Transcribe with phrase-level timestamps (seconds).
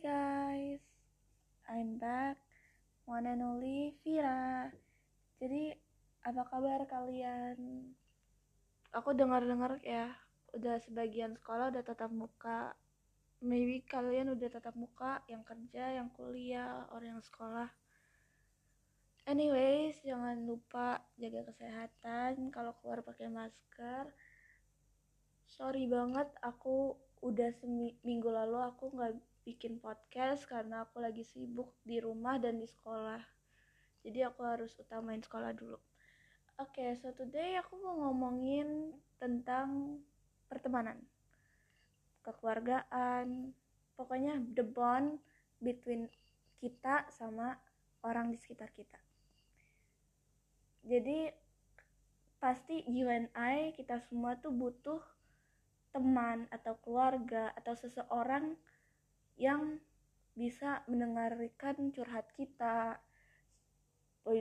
[0.00, 0.80] guys,
[1.68, 2.40] I'm back,
[3.04, 4.72] one and only Vira.
[5.36, 5.76] Jadi
[6.24, 7.84] apa kabar kalian?
[8.96, 10.08] Aku dengar-dengar ya,
[10.56, 12.72] udah sebagian sekolah udah tatap muka.
[13.44, 17.68] Maybe kalian udah tatap muka, yang kerja, yang kuliah, orang yang sekolah.
[19.28, 22.48] Anyways, jangan lupa jaga kesehatan.
[22.48, 24.08] Kalau keluar pakai masker.
[25.44, 29.12] Sorry banget, aku udah seminggu lalu aku nggak
[29.50, 33.18] bikin podcast karena aku lagi sibuk di rumah dan di sekolah.
[34.06, 35.74] Jadi aku harus utamain sekolah dulu.
[36.62, 39.98] Oke, okay, so today aku mau ngomongin tentang
[40.46, 41.02] pertemanan,
[42.22, 43.50] kekeluargaan,
[43.98, 45.18] pokoknya the bond
[45.58, 46.06] between
[46.62, 47.58] kita sama
[48.06, 49.02] orang di sekitar kita.
[50.86, 51.26] Jadi
[52.38, 55.02] pasti you and I kita semua tuh butuh
[55.90, 58.54] teman atau keluarga atau seseorang
[59.40, 59.80] yang
[60.36, 63.00] bisa mendengarkan curhat kita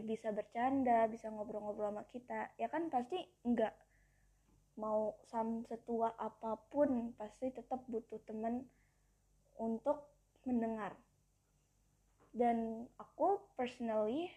[0.03, 3.73] bisa bercanda bisa ngobrol-ngobrol sama kita ya kan pasti enggak
[4.79, 8.63] mau sam setua apa pun pasti tetap butuh teman
[9.59, 10.07] untuk
[10.47, 10.95] mendengar.
[12.31, 14.31] Dan aku personally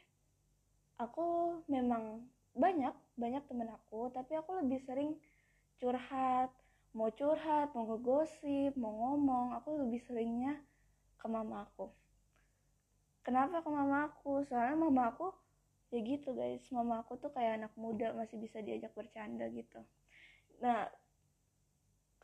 [0.98, 5.17] aku memang banyak banyak teman aku tapi aku lebih sering
[5.81, 6.51] curhat
[6.93, 10.61] mau curhat mau ngegosip mau ngomong aku lebih seringnya
[11.17, 11.89] ke mama aku.
[13.23, 14.43] Kenapa ke mama aku?
[14.45, 15.33] Soalnya mama aku
[15.95, 16.67] ya gitu guys.
[16.69, 19.81] Mama aku tuh kayak anak muda masih bisa diajak bercanda gitu.
[20.61, 20.91] Nah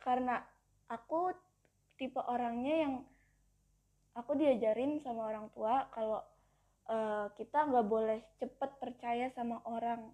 [0.03, 0.43] karena
[0.91, 1.33] aku
[1.97, 2.93] tipe orangnya yang
[4.13, 6.21] aku diajarin sama orang tua kalau
[6.91, 10.13] uh, kita nggak boleh cepet percaya sama orang.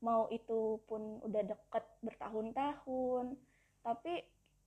[0.00, 3.36] Mau itu pun udah deket bertahun-tahun
[3.86, 4.24] tapi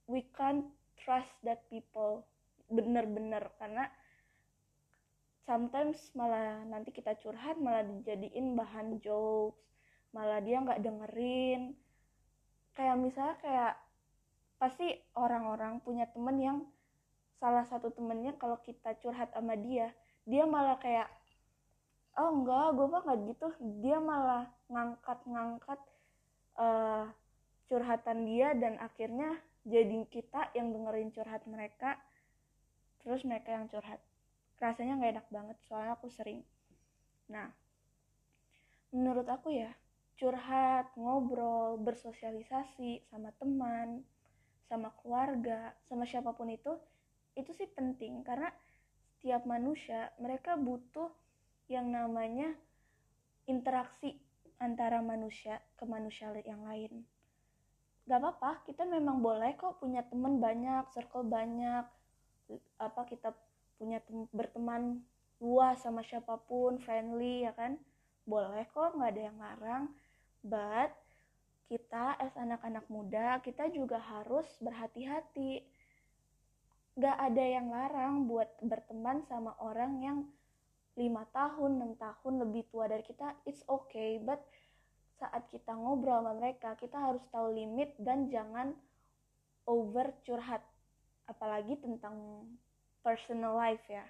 [0.09, 0.67] we can't
[1.00, 2.25] trust that people
[2.72, 3.88] bener-bener karena
[5.44, 9.64] sometimes malah nanti kita curhat malah dijadiin bahan jokes
[10.13, 11.74] malah dia nggak dengerin.
[12.78, 13.74] Kayak misalnya kayak
[14.62, 14.88] pasti
[15.18, 16.57] orang-orang punya temen yang
[17.41, 19.91] salah satu temennya kalau kita curhat sama dia
[20.24, 21.12] dia malah kayak
[22.16, 23.47] oh enggak gue mah nggak gitu.
[23.84, 25.80] Dia malah ngangkat-ngangkat
[26.62, 27.09] uh,
[27.72, 31.96] curhatan dia dan akhirnya jadi kita yang dengerin curhat mereka.
[33.03, 34.00] Terus mereka yang curhat.
[34.59, 36.44] Rasanya nggak enak banget soalnya aku sering.
[37.31, 37.47] Nah
[38.94, 39.72] menurut aku ya
[40.19, 44.06] curhat ngobrol bersosialisasi sama teman
[44.69, 46.75] sama keluarga sama siapa pun itu
[47.40, 48.24] itu sih penting.
[48.28, 48.51] Karena
[49.19, 51.09] setiap manusia mereka butuh
[51.72, 52.51] yang namanya
[53.47, 54.19] interaksi
[54.59, 57.03] antara manusia ke manusia yang lain
[58.03, 61.88] gak apa-apa kita memang boleh kok punya teman banyak circle banyak
[62.75, 63.31] apa kita
[63.80, 65.03] punya berteman
[65.44, 67.75] luas sama siapa pun friendly ya kan?
[68.24, 69.84] Boleh kok nggak ada yang larang.
[70.44, 70.92] But
[71.68, 75.63] kita as anak-anak muda kita juga harus berhati-hati.
[76.94, 80.18] Gak ada yang larang buat berteman sama orang yang
[80.94, 83.34] lima tahun enam tahun lebih tua dari kita.
[83.50, 84.40] It's okay but
[85.22, 88.74] saat kita ngobrol sama mereka kita harus tahu limit dan jangan
[89.69, 90.63] over curhat.
[91.29, 92.47] Apalagi tentang
[93.06, 94.03] personal life ya.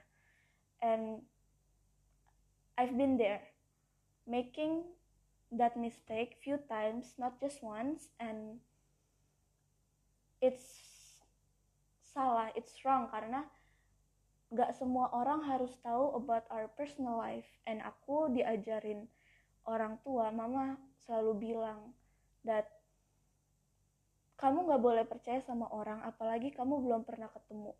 [0.81, 1.21] And
[2.77, 3.41] I've been there.
[4.25, 4.87] Making
[5.53, 8.57] that mistake few times not just once and
[10.41, 10.81] it's
[12.01, 13.09] salah it's wrong.
[13.13, 13.45] Karena
[14.53, 17.45] gak semua orang harus tahu about our personal life.
[17.69, 19.05] And aku diajarin
[19.67, 21.91] orang tua mama selalu bilang
[22.43, 22.67] that
[24.39, 27.71] kamu nggak boleh percaya sama orang apalagi kamu belum pernah ketemu.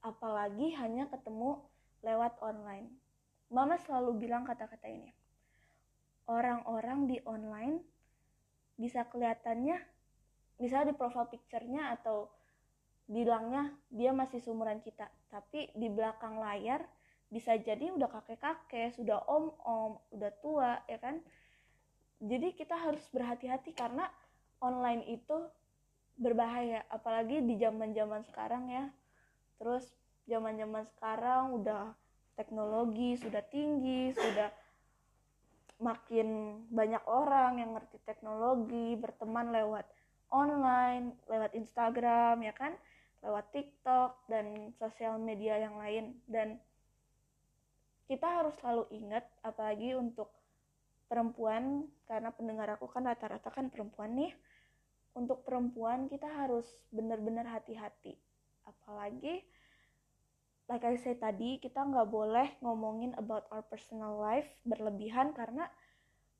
[0.00, 1.58] Apalagi hanya ketemu
[2.06, 2.86] lewat online.
[3.50, 5.10] Mama selalu bilang kata-kata ini.
[6.30, 7.82] Orang-orang di online
[8.78, 9.82] bisa kelihatannya
[10.62, 12.30] misalnya di profile picture-nya atau
[13.10, 15.10] bilangnya dia masih seumuran kita.
[15.34, 16.86] Tapi di belakang layar
[17.30, 21.22] bisa jadi udah kakek-kakek sudah om-om udah tua ya kan?
[22.20, 24.04] Jadi kita harus berhati-hati karena
[24.60, 25.48] online itu
[26.20, 28.84] berbahaya apalagi di zaman-zaman sekarang ya.
[29.56, 29.88] Terus
[30.28, 31.96] zaman-zaman sekarang udah
[32.36, 34.52] teknologi sudah tinggi sudah
[35.80, 39.88] makin banyak orang yang ngerti teknologi berteman lewat
[40.28, 42.74] online lewat Instagram ya kan?
[43.20, 46.16] Lewat TikTok dan sosial media yang lain.
[46.24, 46.56] Dan
[48.10, 50.34] kita harus selalu ingat apalagi untuk
[51.06, 54.34] perempuan karena pendengar aku kan rata-rata kan perempuan nih
[55.14, 58.18] untuk perempuan kita harus benar-benar hati-hati.
[58.66, 59.46] Apalagi
[60.66, 65.70] like I say tadi kita nggak boleh ngomongin about our personal life berlebihan karena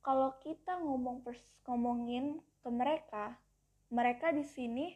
[0.02, 3.38] kalau kita ngomong pers ngomongin ke mereka
[3.90, 4.94] mereka di sini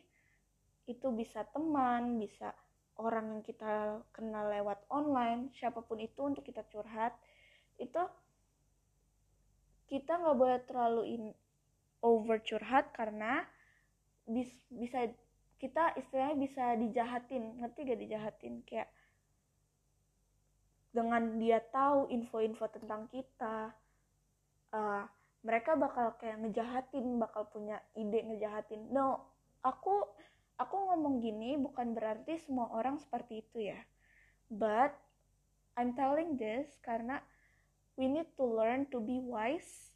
[0.86, 2.54] itu bisa teman bisa
[3.00, 7.14] orang yang kita kenal lewat online siapa pun itu untuk kita curhat
[7.78, 8.02] itu
[9.90, 11.24] kita nggak boleh terlalu in
[12.04, 13.42] over curhat karena
[14.28, 15.08] bis, bisa
[15.56, 17.56] kita istilahnya bisa dijahatin.
[17.60, 18.54] Ngerti gak dijahatin?
[18.68, 18.88] Kayak
[20.94, 23.72] dengan dia tahu info-info tentang kita
[24.70, 25.02] uh,
[25.42, 28.92] mereka bakal kayak ngejahatin bakal punya ide ngejahatin.
[28.92, 29.24] No
[29.64, 30.04] aku
[30.58, 33.80] aku ngomong gini bukan berarti semua orang seperti itu ya.
[34.50, 34.94] But
[35.74, 37.18] I'm telling this karena
[37.98, 39.94] we need to learn to be wise.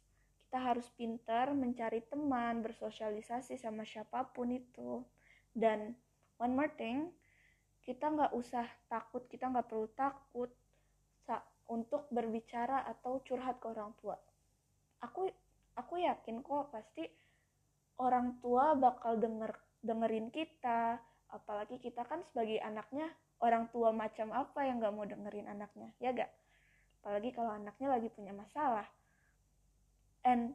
[0.49, 5.05] Kita harus pintar mencari teman bersosialisasi sama siapa pun itu.
[5.53, 5.93] Dan
[6.41, 7.13] one more thing
[7.85, 10.51] kita nggak usah takut kita nggak perlu takut
[11.69, 14.17] untuk berbicara atau curhat ke orang tua.
[15.05, 15.29] Aku
[15.77, 17.05] aku yakin kok pasti
[18.01, 19.53] orang tua bakal denger
[19.83, 20.99] dengerin kita,
[21.31, 23.07] apalagi kita kan sebagai anaknya
[23.39, 26.31] orang tua macam apa yang nggak mau dengerin anaknya, ya gak?
[26.99, 28.87] Apalagi kalau anaknya lagi punya masalah.
[30.27, 30.51] And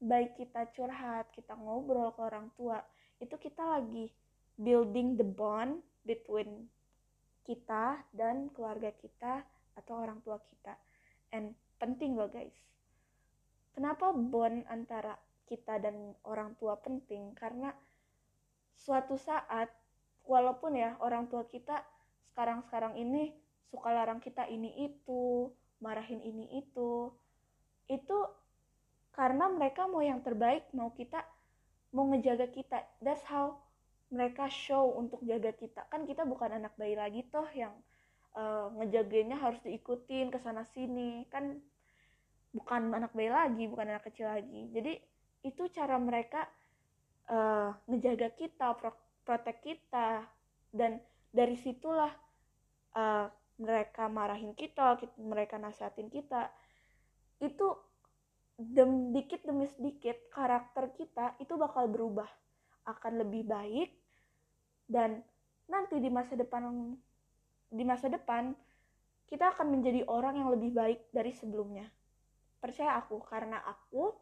[0.00, 2.80] baik kita curhat, kita ngobrol ke orang tua,
[3.20, 4.08] itu kita lagi
[4.56, 6.68] building the bond between
[7.44, 9.44] kita dan keluarga kita
[9.76, 10.74] atau orang tua kita
[11.34, 12.54] and penting loh guys
[13.74, 17.74] kenapa bond antara kita dan orang tua penting karena
[18.74, 19.70] suatu saat
[20.26, 21.82] walaupun ya orang tua kita
[22.34, 23.30] sekarang-sekarang ini
[23.70, 27.10] suka larang kita ini itu marahin ini itu
[27.86, 28.18] itu
[29.14, 31.22] karena mereka mau yang terbaik mau kita
[31.94, 32.82] mau ngejaga kita.
[32.98, 33.62] That's how
[34.10, 35.86] mereka show untuk jaga kita.
[35.86, 37.72] Kan kita bukan anak bayi lagi toh yang
[38.34, 41.24] uh, ngejagainya harus diikutin ke sana sini.
[41.30, 41.62] Kan
[42.50, 44.68] bukan anak bayi lagi bukan anak kecil lagi.
[44.74, 44.98] Jadi
[45.46, 46.50] itu cara mereka
[47.30, 48.92] uh, ngejaga kita pro
[49.24, 50.24] protek kita.
[50.74, 50.98] Dan
[51.30, 52.10] dari situlah
[52.98, 53.26] uh,
[53.60, 56.50] mereka marahin kita, kita mereka nasihatin kita.
[57.38, 57.78] Itu
[58.54, 62.28] dem dikit demi sedikit karakter kita itu bakal berubah.
[62.84, 63.90] Akan lebih baik
[64.84, 65.24] dan
[65.64, 66.92] nanti di masa depan
[67.72, 68.52] di masa depan
[69.24, 71.88] kita akan menjadi orang yang lebih baik dari sebelumnya.
[72.60, 74.12] Percaya aku karena aku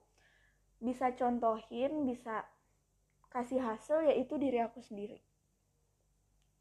[0.83, 2.47] bisa contohin, bisa
[3.33, 5.17] kasih hasil yaitu diri aku sendiri.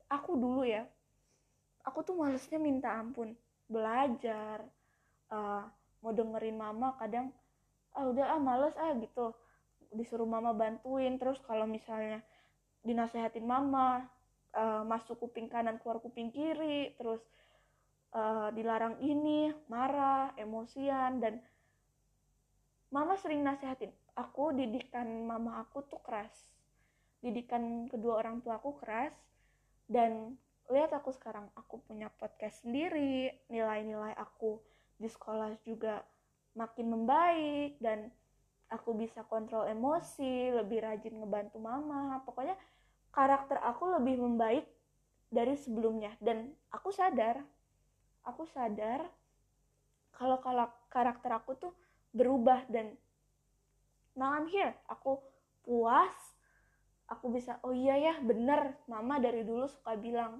[0.07, 0.88] Aku dulu ya,
[1.83, 3.35] aku tuh malesnya minta ampun,
[3.68, 4.63] belajar,
[5.27, 5.68] uh,
[6.00, 7.29] mau dengerin mama kadang
[7.91, 9.35] ah udah ah males ah gitu.
[9.91, 12.23] Disuruh mama bantuin terus kalau misalnya
[12.88, 14.07] dinasehatin mama
[14.56, 17.19] uh, masuk kuping kanan keluar kuping kiri terus
[18.15, 21.44] uh, dilarang ini marah emosian dan
[22.91, 23.91] mama sering nasehatin.
[24.15, 26.31] Aku didikan mama aku tuh keras
[27.21, 29.13] didikan kedua orang tua aku keras.
[29.88, 30.35] Dan
[30.71, 34.59] lihat aku sekarang aku punya podcast sendiri nilai-nilai aku
[34.95, 36.01] di sekolah juga
[36.56, 38.07] makin membaik dan
[38.71, 42.23] aku bisa kontrol emosi lebih rajin ngebantu mama.
[42.23, 42.56] Pokoknya
[43.12, 44.65] karakter aku lebih membaik
[45.27, 46.15] dari sebelumnya.
[46.19, 47.39] Dan aku sadar
[48.21, 49.01] aku sadar
[50.13, 51.73] kalau kalau karakter aku tuh
[52.13, 52.63] berubah.
[52.69, 52.94] Dan
[54.13, 54.75] now I'm here.
[54.87, 55.19] Aku
[55.66, 56.13] puas
[57.11, 58.80] aku bisa oh iya ya bener.
[58.87, 60.39] Mama dari dulu suka bilang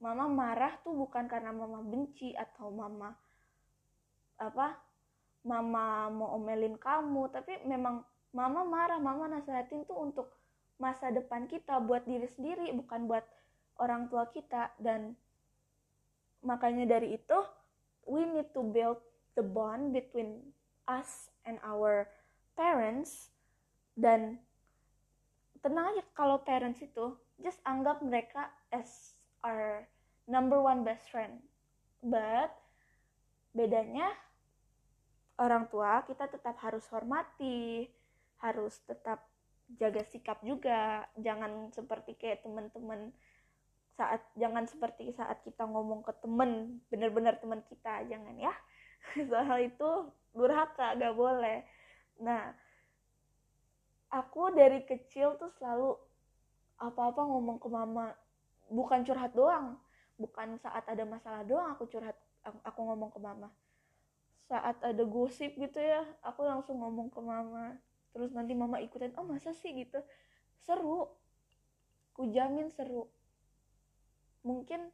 [0.00, 3.16] mama marah tuh bukan karena mama benci atau mama
[4.36, 4.76] apa
[5.40, 8.00] mama mau omelin kamu tapi memang
[8.32, 8.96] mama marah.
[8.96, 10.32] Mama nasihatin tuh untuk
[10.80, 13.24] masa depan kita buat diri sendiri bukan buat
[13.80, 15.16] orang tua kita dan
[16.44, 17.38] makanya dari itu
[18.08, 19.00] we need to build
[19.36, 20.40] the bond between
[20.88, 22.08] us and our
[22.56, 23.28] parents.
[23.96, 24.36] Dan
[25.66, 29.82] tenang aja kalau parents itu just anggap mereka as our
[30.30, 31.42] number one best friend.
[32.06, 32.54] But
[33.50, 34.14] bedanya
[35.42, 37.90] orang tua kita tetap harus hormati
[38.38, 39.26] harus tetap
[39.74, 41.02] jaga sikap juga.
[41.18, 43.10] Jangan seperti kayak teman-teman
[43.98, 48.54] saat jangan seperti saat kita ngomong ke temen bener-bener teman kita jangan ya.
[49.30, 49.90] Soal itu
[50.30, 51.66] durhaka gak boleh.
[52.22, 52.54] Nah
[54.10, 55.96] aku dari kecil tuh selalu
[56.78, 58.12] apa-apa ngomong ke mama.
[58.70, 59.78] Bukan curhat doang.
[60.16, 63.48] Bukan saat ada masalah doang aku curhat aku ngomong ke mama.
[64.46, 67.76] Saat ada gosip gitu ya aku langsung ngomong ke mama.
[68.14, 69.74] Terus nanti mama ikutan oh masa sih?
[69.74, 70.00] gitu.
[70.64, 71.10] Seru.
[72.16, 73.10] Ku jamin seru.
[74.46, 74.88] Mungkin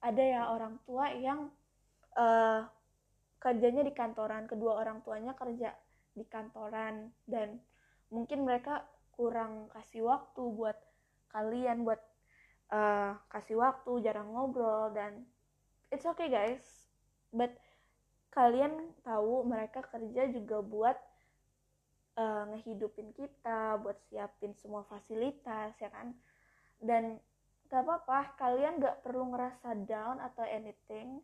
[0.00, 1.48] ada ya orang tua yang
[2.18, 2.66] uh,
[3.40, 4.44] kerjanya di kantoran.
[4.44, 5.72] Kedua orang tuanya kerja
[6.12, 7.56] di kantoran dan
[8.10, 10.78] mungkin mereka kurang kasih waktu buat
[11.30, 12.02] kalian buat
[12.74, 15.26] uh, kasih waktu jarang ngobrol dan
[15.94, 16.62] it's okay guys.
[17.30, 17.54] But
[18.34, 20.98] kalian tahu mereka kerja juga buat
[22.18, 26.14] uh, ngehidupin kita buat siapin semua fasilitas ya kan?
[26.82, 27.18] Dan
[27.70, 31.22] gak apa-apa kalian gak perlu ngerasa down atau anything.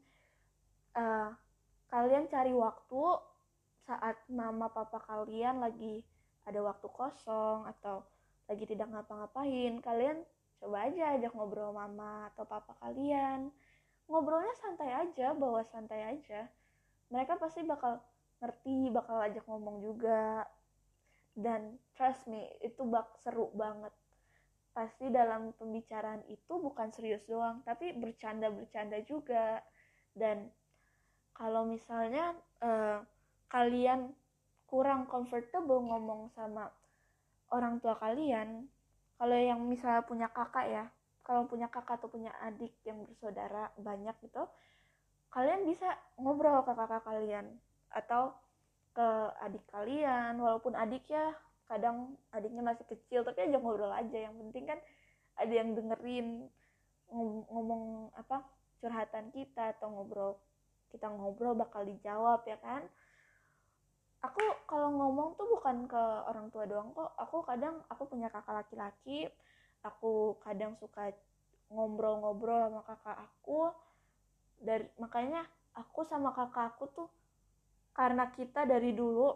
[0.95, 1.35] Uh,
[1.91, 3.03] kalian cari waktu
[3.87, 6.03] saat mama papa kalian lagi
[6.47, 8.07] ada waktu kosong atau
[8.47, 10.23] lagi tidak ngapa-ngapain kalian
[10.63, 13.51] coba aja ajak ngobrol mama atau papa kalian.
[14.07, 16.47] Ngobrolnya santai aja bawa santai aja.
[17.11, 17.99] Mereka pasti bakal
[18.39, 20.47] ngerti bakal ajak ngomong juga.
[21.37, 23.93] Dan trust me itu bak seru banget.
[24.73, 29.61] Pasti dalam pembicaraan itu bukan serius doang tapi bercanda-bercanda juga.
[30.17, 30.49] Dan
[31.37, 32.33] kalau misalnya
[32.65, 33.05] uh,
[33.53, 34.15] kalian
[34.67, 36.71] kurang comfortable ngomong sama
[37.55, 38.67] orang tua kalian.
[39.17, 40.85] Kalau yang misalnya punya kakak ya
[41.27, 44.47] kalau punya kakak atau punya adik yang bersaudara banyak gitu
[45.35, 47.59] kalian bisa ngobrol ke kakak kalian
[47.91, 48.33] atau
[48.97, 49.09] ke
[49.45, 50.41] adik kalian.
[50.41, 51.35] Walaupun adik ya
[51.67, 54.17] kadang adiknya masih kecil tapi aja ngobrol aja.
[54.17, 54.79] Yang penting kan
[55.37, 56.49] ada yang dengerin
[57.53, 58.43] ngomong apa
[58.81, 60.41] curhatan kita atau ngobrol
[60.91, 62.83] kita ngobrol bakal dijawab ya kan
[64.25, 67.13] aku kalau ngomong tuh bukan ke orang tua doang kok.
[67.21, 69.29] Aku kadang aku punya kakak laki-laki
[69.87, 71.15] aku kadang suka
[71.71, 73.71] ngobrol-ngobrol sama kakak aku.
[74.59, 75.47] Dari makanya
[75.79, 77.09] aku sama kakak aku tuh
[77.95, 79.33] karena kita dari dulu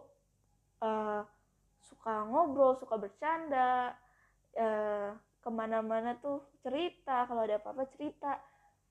[0.84, 1.22] uh,
[1.80, 3.94] suka ngobrol suka bercanda
[4.58, 5.10] uh,
[5.40, 8.40] ke mana-mana tuh cerita kalau ada apa-apa cerita.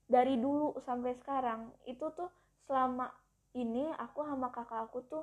[0.09, 2.33] Dari dulu sampai sekarang itu tuh
[2.65, 3.05] selama
[3.53, 5.21] ini aku sama kakak aku tuh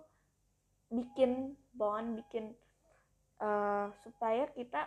[0.90, 2.54] bikin bond bikin
[3.42, 4.86] uh, supaya kita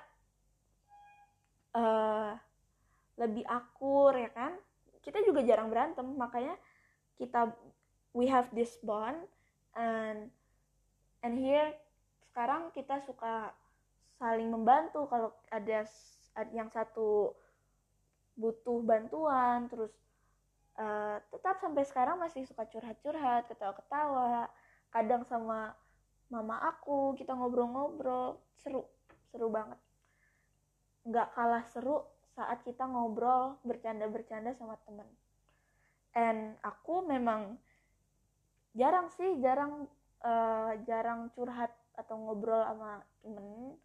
[1.75, 2.33] uh,
[3.19, 4.55] lebih akur ya kan?
[5.03, 6.55] Kita juga jarang berantem makanya
[7.19, 7.51] kita
[8.15, 9.19] we have this bond
[9.75, 10.31] and
[11.21, 11.75] and here
[12.31, 13.51] sekarang kita suka
[14.15, 15.83] saling membantu kalau ada
[16.55, 17.35] yang satu
[18.39, 19.91] butuh bantuan terus
[20.79, 24.47] uh, tetap sampai sekarang masih suka curhat-curhat ketawa-ketawa
[24.89, 25.75] kadang sama
[26.29, 28.37] mama aku kita ngobrol-ngobrol.
[28.57, 28.85] Seru
[29.29, 29.77] seru banget.
[31.05, 32.05] Nggak kalah seru
[32.37, 35.09] saat kita ngobrol bercanda-bercanda sama temen.
[36.15, 37.57] And aku memang
[38.77, 39.89] jarang sih jarang
[40.23, 43.75] uh, jarang curhat atau ngobrol sama temen.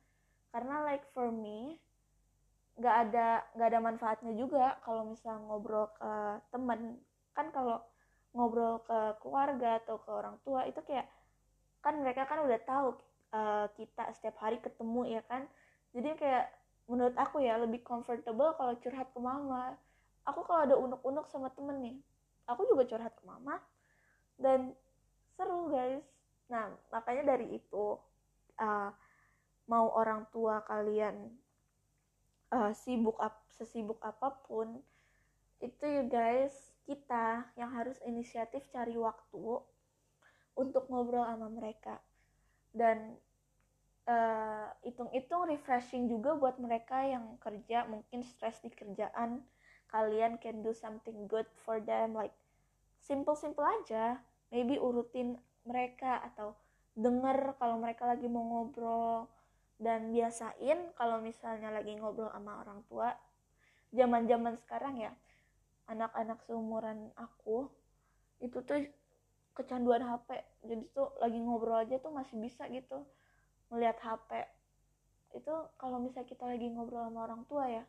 [0.54, 1.80] Karena like for me
[2.74, 6.12] nggak ada nggak ada manfaatnya juga kalau misal ngobrol ke
[6.52, 7.00] temen.
[7.34, 7.82] Kan kalau
[8.34, 11.06] ngobrol ke keluarga atau ke orang tua itu kayak
[11.84, 12.96] kan mereka kan udah tahu
[13.36, 15.44] uh, kita setiap hari ketemu ya kan?
[15.92, 16.48] Jadi kayak
[16.88, 19.76] menurut aku ya lebih comfortable kalau curhat ke mama.
[20.24, 21.96] Aku kalau ada unek-unek sama temen nih
[22.48, 23.60] aku juga curhat ke mama.
[24.40, 24.72] Dan
[25.36, 26.04] seru guys.
[26.48, 28.00] Nah makanya dari itu
[28.60, 28.90] uh,
[29.68, 31.32] mau orang tua kalian
[32.52, 34.82] uh, sibuk ap sesibuk apa pun
[35.62, 36.52] itu ya guys
[36.84, 39.62] kita yang harus inisiatif cari waktu
[40.54, 41.98] untuk ngobrol sama mereka.
[42.74, 43.18] Dan
[44.06, 49.42] uh, hitung-hitung refreshing juga buat mereka yang kerja mungkin stres di kerjaan
[49.94, 52.34] kalian can do something good for them like
[52.98, 54.18] simple-simple aja.
[54.50, 56.58] Maybe urutin mereka atau
[56.94, 59.30] denger kalau mereka lagi mau ngobrol.
[59.74, 63.10] Dan biasain kalau misalnya lagi ngobrol sama orang tua
[63.94, 65.12] zaman-zaman sekarang ya
[65.86, 67.70] anak-anak seumuran aku
[68.42, 68.82] itu tuh
[69.54, 73.06] kecanduan HP jadi tuh lagi ngobrol aja tuh masih bisa gitu
[73.70, 74.44] melihat HP
[75.34, 77.84] itu kalau misalnya kita lagi ngobrol sama orang tua ya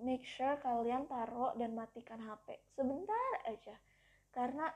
[0.00, 3.76] make sure kalian taruh dan matikan HP sebentar aja.
[4.32, 4.72] Karena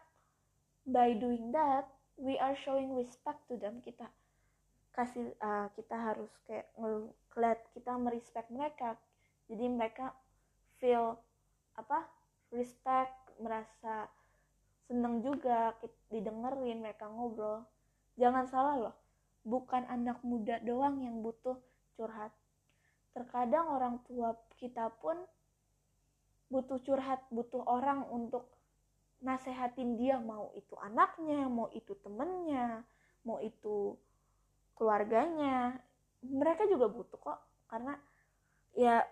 [0.85, 1.89] by doing that
[2.21, 3.81] we are showing respect to them.
[3.81, 4.07] Kita
[4.95, 6.71] kasih uh, kita harus kayak
[7.33, 8.95] ngeliat kita merespect mereka.
[9.49, 10.13] Jadi mereka
[10.79, 11.17] feel
[11.75, 12.07] apa
[12.55, 13.13] respect
[13.43, 14.07] merasa
[14.89, 15.73] seneng juga
[16.13, 17.65] didengerin mereka ngobrol.
[18.21, 18.97] Jangan salah loh
[19.45, 21.61] bukan anak muda doang yang butuh
[21.95, 22.33] curhat.
[23.13, 25.21] Terkadang orang tua kita pun
[26.49, 28.49] butuh curhat butuh orang untuk
[29.25, 32.85] nasehatin dia mau itu anaknya mau itu temennya
[33.25, 33.97] mau itu
[34.77, 35.81] keluarganya.
[36.25, 37.97] Mereka juga butuh kok karena
[38.77, 39.05] ya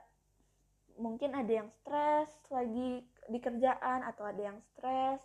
[0.96, 5.20] mungkin ada yang stres lagi di kerjaan atau ada yang stres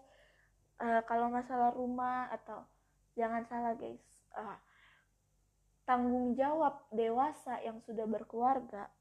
[0.82, 2.66] uh, kalau masalah rumah atau
[3.18, 4.04] jangan salah guys
[4.38, 4.58] uh,
[5.88, 8.92] tanggung jawab dewasa yang sudah berkeluarga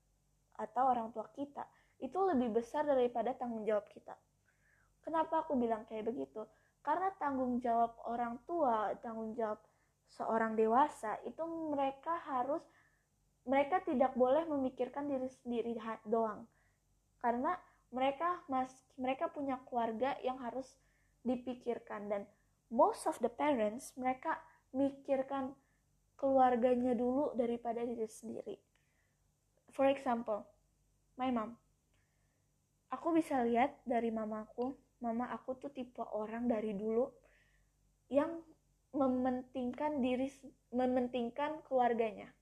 [0.56, 1.66] atau orang tua kita
[2.00, 4.12] itu lebih besar daripada tanggung jawab kita.
[5.00, 6.45] Kenapa aku bilang kayak begitu?
[6.85, 9.59] Karena tanggung jawab orang tua tanggung jawab
[10.06, 11.42] seorang dewasa itu
[11.73, 12.62] mereka harus
[13.47, 15.75] mereka tidak boleh memikirkan diri sendiri
[16.06, 16.47] doang.
[17.18, 17.54] Karena
[17.90, 20.66] mereka mas mereka punya keluarga yang harus
[21.26, 22.06] dipikirkan.
[22.06, 22.23] Dan
[22.71, 24.38] most of the parents mereka
[24.71, 25.59] mikirkan
[26.16, 28.56] keluarganya dulu daripada diri sendiri.
[29.75, 30.47] For example
[31.21, 31.59] my mom.
[32.95, 37.12] Aku bisa lihat dari mamaku mama aku tuh tipe orang dari dulu
[38.09, 38.40] yang
[38.97, 40.33] mementingkan diri
[40.73, 42.33] mementingkan keluarganya.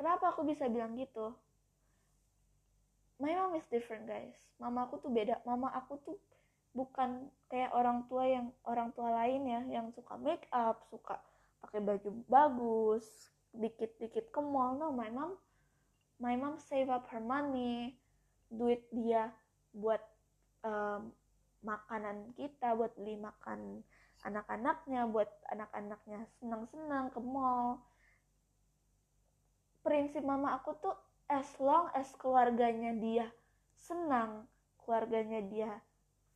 [0.00, 1.36] Kenapa aku bisa bilang gitu?
[3.20, 4.32] My mom is different guys.
[4.56, 6.16] Mama aku tuh beda mama aku tuh
[6.72, 11.20] bukan kayak orang tua yang orang tua lain ya yang suka make up suka
[11.60, 13.04] pakai baju bagus
[13.52, 14.80] dikit-dikit ke mall.
[14.80, 15.36] No my mom
[16.16, 17.92] my mom save up her money
[18.48, 19.28] duit dia
[19.76, 20.00] buat
[20.64, 21.12] um,
[21.60, 23.84] makanan kita buat beli makan
[24.22, 27.82] anak-anaknya buat anak-anaknya senang-senang ke mall.
[29.82, 30.94] Prinsip mama aku tuh
[31.26, 33.26] as long as keluarganya dia
[33.74, 34.46] senang
[34.78, 35.70] keluarganya dia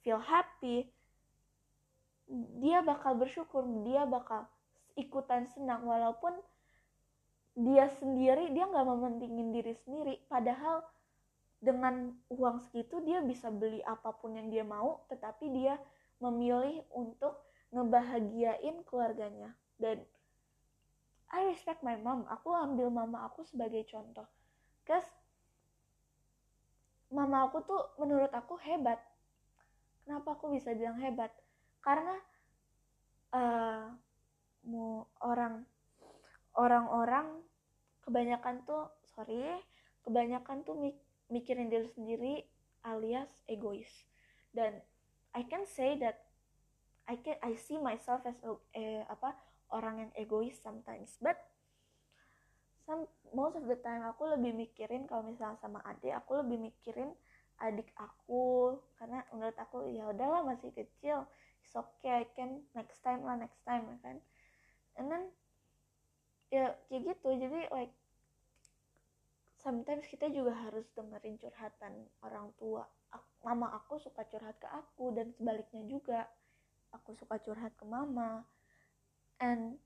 [0.06, 0.86] feel happy
[2.62, 4.46] dia bakal bersyukur dia bakal
[4.94, 5.82] ikutan senang.
[5.82, 6.34] Walaupun
[7.58, 10.22] dia sendiri dia nggak mementingin diri sendiri.
[10.30, 10.86] Padahal
[11.58, 15.74] dengan uang segitu dia bisa beli apa pun yang dia mau tetapi dia
[16.22, 17.34] memilih untuk
[17.74, 19.54] ngebahagiain keluarganya.
[19.74, 20.02] Dan
[21.34, 22.26] I respect my mom.
[22.30, 24.26] Aku ambil mama aku sebagai contoh.
[24.86, 25.06] Guys
[27.06, 28.98] mama aku tuh menurut aku hebat
[30.06, 31.34] Kenapa aku bisa bilang hebat?
[31.82, 32.14] Karena
[33.34, 33.90] uh,
[34.70, 35.66] mau orang
[36.54, 37.42] orang-orang
[38.06, 39.42] kebanyakan tuh sorry
[40.06, 40.78] kebanyakan tuh
[41.26, 42.34] mikirin diri sendiri
[42.86, 43.90] alias egois
[44.54, 44.78] dan
[45.34, 46.22] I can say that
[47.06, 48.38] I can I see myself as
[48.74, 49.34] eh, apa
[49.74, 51.34] orang yang egois sometimes but
[52.86, 57.10] some most of the time aku lebih mikirin kalau misalnya sama adik aku lebih mikirin
[57.56, 61.24] adik aku karena menurut aku ya udahlah masih kecil
[61.64, 64.16] it's okay I can next time lah next time ya kan.
[64.96, 65.24] And then
[66.52, 67.92] ya kayak gitu jadi like
[69.60, 72.86] sometimes kita juga harus dengerin curhatan orang tua
[73.46, 76.26] mama aku suka curhat ke aku dan sebaliknya juga
[76.90, 78.42] aku suka curhat ke mama.
[79.38, 79.78] And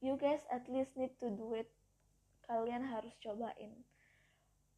[0.00, 1.68] you guys at least need to do it.
[2.48, 3.84] Kalian harus cobain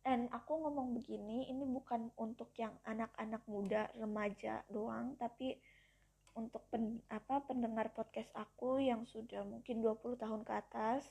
[0.05, 5.57] dan aku ngomong begini ini bukan untuk yang anak-anak muda remaja doang tapi
[6.37, 11.09] untuk pen, apa pendengar podcast aku yang sudah mungkin 20 tahun ke atas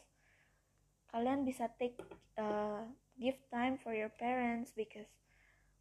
[1.10, 1.98] kalian bisa take
[2.38, 2.86] uh,
[3.18, 5.10] give time for your parents because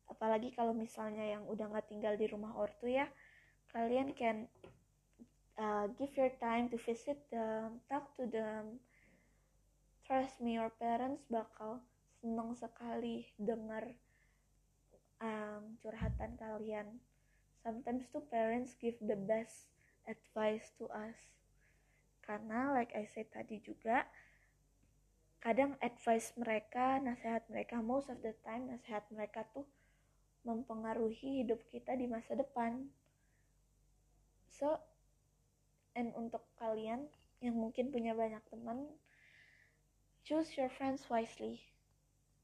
[0.09, 3.09] apalagi kalau misalnya yang udah nggak tinggal di rumah ortu ya
[3.77, 4.49] kalian can
[5.61, 8.81] uh, give your time to visit them talk to them
[10.09, 11.81] trust me your parents bakal
[12.23, 13.83] senang sekali dengar
[15.19, 17.03] um, curhatan kalian.
[17.67, 19.67] Sometimes tuh parents give the best
[20.07, 21.19] advice to us.
[22.23, 24.07] Karena like I said tadi juga,
[25.43, 29.67] kadang advice mereka, nasihat mereka, most of the time nasihat mereka tuh
[30.47, 32.87] mempengaruhi hidup kita di masa depan.
[34.47, 34.79] So,
[35.99, 37.11] and untuk kalian
[37.43, 38.87] yang mungkin punya banyak teman,
[40.23, 41.72] choose your friends wisely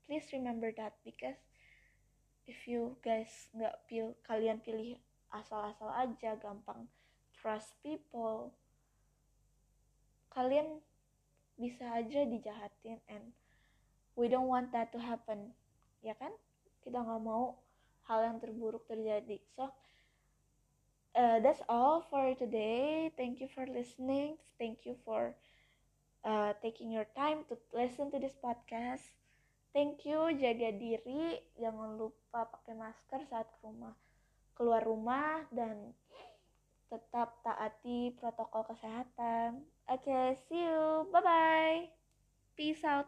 [0.08, 1.36] please remember that because
[2.48, 4.96] if you guys nggak pil kalian pilih
[5.36, 6.88] asal-asal aja gampang
[7.36, 8.56] trust people
[10.32, 10.80] kalian
[11.58, 13.36] bisa aja dijahatin and
[14.14, 15.54] we don't want that to happen.
[16.02, 16.30] Ya kan?
[16.82, 17.58] Kita nggak mau
[18.06, 19.42] hal yang terburuk terjadi.
[19.58, 19.70] So
[21.18, 23.10] uh, that's all for today.
[23.18, 24.38] Thank you for listening.
[24.58, 25.34] Thank you for
[26.22, 29.10] uh, taking your time to listen to this podcast
[29.76, 33.94] Thank you, jaga diri, jangan lupa pakai masker saat ke rumah,
[34.56, 35.92] keluar rumah dan
[36.88, 39.62] tetap taati protokol kesehatan.
[39.92, 41.04] Oke, okay, see you.
[41.12, 41.78] Bye bye.
[42.56, 43.06] Peace out.